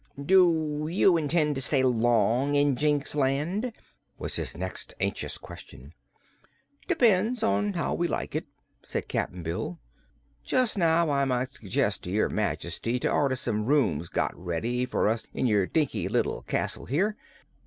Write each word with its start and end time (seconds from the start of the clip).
"Do 0.19 0.87
you 0.89 1.15
intend 1.15 1.53
to 1.53 1.61
stay 1.61 1.83
long 1.83 2.55
in 2.55 2.75
Jinxland?" 2.75 3.71
was 4.17 4.35
his 4.35 4.57
next 4.57 4.95
anxious 4.99 5.37
question. 5.37 5.93
"Depends 6.87 7.43
on 7.43 7.73
how 7.73 7.93
we 7.93 8.07
like 8.07 8.33
it," 8.33 8.47
said 8.83 9.07
Cap'n 9.07 9.43
Bill. 9.43 9.77
"Just 10.43 10.75
now 10.75 11.11
I 11.11 11.23
might 11.25 11.49
suggest 11.49 12.01
to 12.05 12.09
your 12.09 12.29
Majesty 12.29 12.97
to 12.97 13.11
order 13.11 13.35
some 13.35 13.67
rooms 13.67 14.09
got 14.09 14.35
ready 14.35 14.85
for 14.87 15.07
us 15.07 15.27
in 15.35 15.45
your 15.45 15.67
dinky 15.67 16.07
little 16.09 16.41
castle 16.41 16.85
here. 16.85 17.15